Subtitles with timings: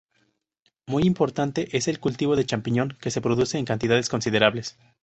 [0.87, 4.75] Muy importante es el cultivo de champiñón que se produce en cantidades considerables.